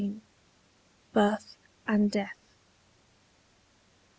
[1.13, 1.57] BIRTH
[1.87, 2.35] AND DEATH.